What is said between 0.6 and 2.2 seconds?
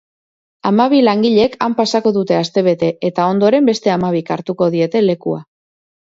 Hamabi langilek han pasako